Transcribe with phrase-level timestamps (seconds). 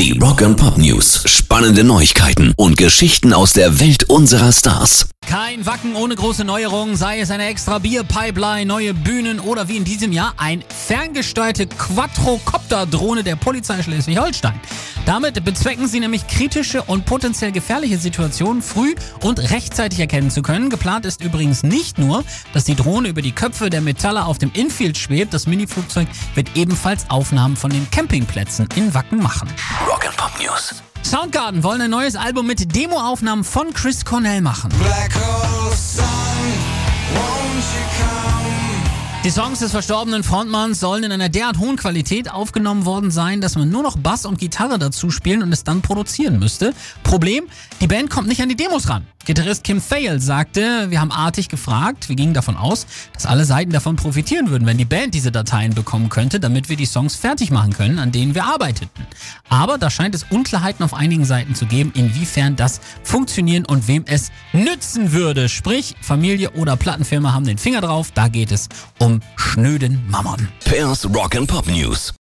[0.00, 1.24] Die Rock and Pop News.
[1.26, 5.10] Spannende Neuigkeiten und Geschichten aus der Welt unserer Stars.
[5.26, 9.84] Kein Wacken ohne große Neuerungen, sei es eine extra Bierpipeline, neue Bühnen oder wie in
[9.84, 14.58] diesem Jahr ein ferngesteuerte Quadrocopter-Drohne der Polizei Schleswig-Holstein.
[15.06, 20.70] Damit bezwecken sie nämlich kritische und potenziell gefährliche Situationen früh und rechtzeitig erkennen zu können.
[20.70, 22.24] Geplant ist übrigens nicht nur,
[22.54, 26.56] dass die Drohne über die Köpfe der Metaller auf dem Infield schwebt, das Miniflugzeug wird
[26.56, 29.48] ebenfalls Aufnahmen von den Campingplätzen in Wacken machen.
[30.20, 30.74] Pop News.
[31.02, 34.68] Soundgarden wollen ein neues Album mit Demoaufnahmen von Chris Cornell machen.
[34.78, 36.04] Black hole sun,
[37.14, 38.30] won't you come?
[39.24, 43.56] Die Songs des verstorbenen Frontmanns sollen in einer derart hohen Qualität aufgenommen worden sein, dass
[43.56, 46.74] man nur noch Bass und Gitarre dazu spielen und es dann produzieren müsste.
[47.02, 47.44] Problem,
[47.80, 49.06] die Band kommt nicht an die Demos ran.
[49.30, 52.84] Gitarrist Kim Thale sagte, wir haben artig gefragt, wir gingen davon aus,
[53.14, 56.76] dass alle Seiten davon profitieren würden, wenn die Band diese Dateien bekommen könnte, damit wir
[56.76, 59.06] die Songs fertig machen können, an denen wir arbeiteten.
[59.48, 64.02] Aber da scheint es Unklarheiten auf einigen Seiten zu geben, inwiefern das funktionieren und wem
[64.08, 65.48] es nützen würde.
[65.48, 68.68] Sprich, Familie oder Plattenfirma haben den Finger drauf, da geht es
[68.98, 70.48] um schnöden Mammon.
[70.64, 72.12] Pairs Rock and Pop News.